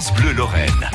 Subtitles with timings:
[0.00, 0.90] France Bleu Lorraine.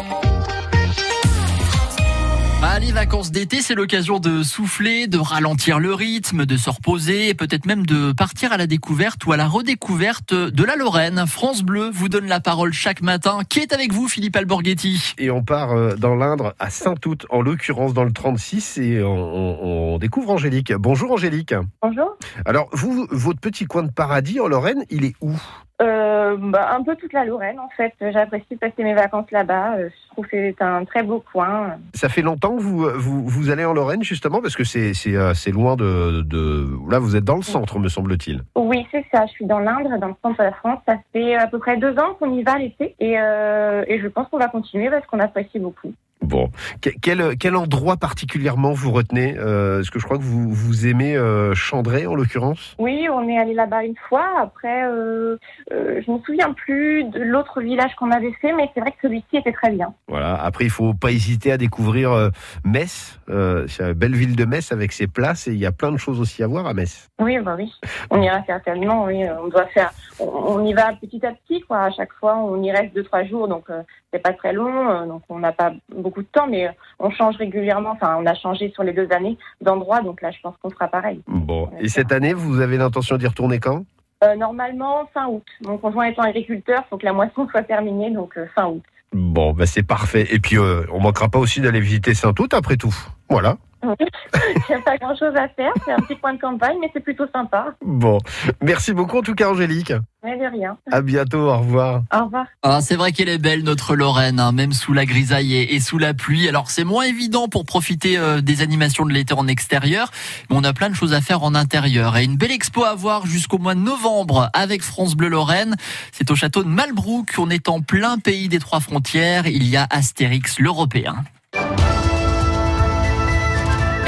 [2.61, 7.27] Ah, les vacances d'été, c'est l'occasion de souffler, de ralentir le rythme, de se reposer
[7.27, 11.25] et peut-être même de partir à la découverte ou à la redécouverte de la Lorraine.
[11.27, 13.39] France Bleu vous donne la parole chaque matin.
[13.49, 15.15] Qui est avec vous, Philippe Alborghetti?
[15.17, 19.09] Et on part euh, dans l'Indre, à Saint-Août, en l'occurrence dans le 36, et on,
[19.11, 20.71] on- on découvre Angélique.
[20.71, 21.53] Bonjour Angélique.
[21.81, 22.15] Bonjour.
[22.45, 25.33] Alors, vous, votre petit coin de paradis en Lorraine, il est où?
[25.81, 27.93] Euh, bah, un peu toute la Lorraine en fait.
[27.99, 29.75] J'apprécie passer mes vacances là-bas.
[29.77, 31.77] Euh, Je trouve que c'est un très beau coin.
[31.93, 35.15] Ça fait longtemps que vous, vous, vous allez en Lorraine, justement, parce que c'est c'est,
[35.15, 36.67] euh, c'est loin de, de...
[36.89, 38.43] Là, vous êtes dans le centre, me semble-t-il.
[38.55, 39.25] Oui, c'est ça.
[39.25, 40.79] Je suis dans l'Indre, dans le centre de la France.
[40.87, 44.07] Ça fait à peu près deux ans qu'on y va l'été et, euh, et je
[44.07, 45.91] pense qu'on va continuer parce qu'on apprécie beaucoup.
[46.23, 46.49] Bon.
[46.81, 50.87] Que- Quel, quel endroit particulièrement vous retenez euh, Est-ce que je crois que vous, vous
[50.87, 52.75] aimez euh, Chandray, en l'occurrence?
[52.79, 54.25] Oui, on est allé là-bas une fois.
[54.39, 55.37] Après, euh,
[55.71, 58.97] euh, je me souviens plus de l'autre village qu'on avait fait, mais c'est vrai que
[59.03, 59.93] celui-ci était très bien.
[60.07, 60.35] Voilà.
[60.41, 62.29] Après, il faut pas hésiter à découvrir euh,
[62.63, 63.19] Metz.
[63.29, 65.91] Euh, c'est une belle ville de Metz avec ses places et il y a plein
[65.91, 67.09] de choses aussi à voir à Metz.
[67.19, 67.71] Oui, bah oui.
[68.09, 69.05] On ira certainement.
[69.05, 69.91] Oui, on doit faire.
[70.19, 71.81] On, on y va petit à petit, quoi.
[71.81, 73.81] À chaque fois, on y reste deux trois jours, donc euh,
[74.13, 74.89] c'est pas très long.
[74.89, 77.91] euh, donc on n'a pas beaucoup de temps, mais euh, on change régulièrement.
[77.91, 80.87] Enfin, on a changé sur les deux années d'endroit, donc là, je pense qu'on fera
[80.87, 81.21] pareil.
[81.27, 81.69] Bon.
[81.79, 83.83] Et cette année, vous avez l'intention d'y retourner quand?
[84.23, 85.43] Euh, normalement, fin août.
[85.65, 88.83] Mon conjoint étant agriculteur, faut que la moisson soit terminée, donc euh, fin août.
[89.11, 90.27] Bon, bah c'est parfait.
[90.31, 92.95] Et puis, euh, on manquera pas aussi d'aller visiter Saint-Août après tout.
[93.29, 93.57] Voilà.
[93.83, 95.71] Il n'y a pas grand chose à faire.
[95.85, 97.73] C'est un petit coin de campagne, mais c'est plutôt sympa.
[97.85, 98.17] Bon.
[98.61, 99.93] Merci beaucoup en tout cas, Angélique.
[100.23, 100.77] Mais de rien.
[100.89, 101.49] À bientôt.
[101.49, 102.03] Au revoir.
[102.13, 102.45] Au revoir.
[102.61, 105.79] Ah, c'est vrai qu'elle est belle, notre Lorraine, hein, même sous la grisaille et, et
[105.81, 106.47] sous la pluie.
[106.47, 110.11] Alors, c'est moins évident pour profiter euh, des animations de l'été en extérieur,
[110.49, 112.15] mais on a plein de choses à faire en intérieur.
[112.15, 115.75] Et une belle expo à voir jusqu'au mois de novembre avec France Bleu Lorraine.
[116.13, 117.33] C'est au château de Malbrook.
[117.37, 119.45] On est en plein pays des trois frontières.
[119.45, 121.15] Il y a Astérix, l'Européen.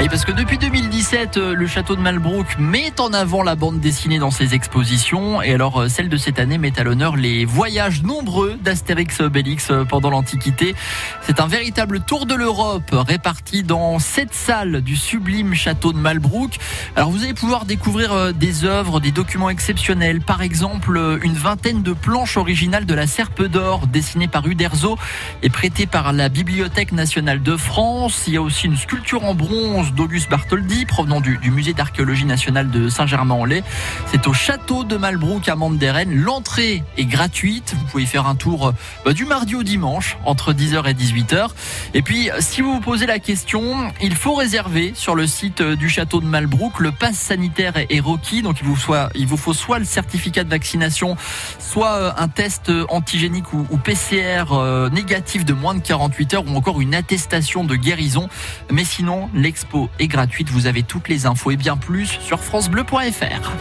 [0.08, 4.18] Parce que depuis 2017, euh, le château de Malbrook met en avant la bande dessinée
[4.18, 5.42] dans ses expositions.
[5.42, 9.70] Et alors, euh, celle de cette année met à l'honneur les voyages nombreux d'Astérix Obélix
[9.70, 10.74] euh, pendant l'Antiquité.
[11.22, 16.56] C'est un véritable tour de l'Europe réparti dans sept salles du sublime château de Malbrook.
[16.94, 20.20] Alors, vous allez pouvoir découvrir des œuvres, des documents exceptionnels.
[20.20, 24.98] Par exemple, une vingtaine de planches originales de la Serpe d'Or dessinées par Uderzo
[25.42, 28.24] et prêtée par la Bibliothèque nationale de France.
[28.28, 32.70] Il y a aussi une sculpture en bronze d'Auguste Bartholdi provenant du, musée d'archéologie nationale
[32.70, 33.64] de Saint-Germain-en-Laye.
[34.06, 36.14] C'est au château de Malbrook à Manderen.
[36.14, 37.74] L'entrée est gratuite.
[37.76, 38.72] Vous pouvez faire un tour
[39.06, 41.48] euh, du mardi au dimanche entre 10h et 18h.
[41.94, 45.76] Et puis, si vous vous posez la question, il faut réserver sur le site euh,
[45.76, 46.80] du château de Malbrook.
[46.80, 48.42] Le pass sanitaire est, requis.
[48.42, 51.16] Donc, il vous, faut soit le certificat de vaccination,
[51.58, 54.44] soit euh, un test euh, antigénique ou, ou PCR
[54.92, 58.28] négatif de moins de 48 heures ou encore une attestation de guérison.
[58.70, 60.48] Mais sinon, l'expo est gratuite.
[60.50, 63.56] Vous avez toutes les infos et bien plus sur francebleu.fr.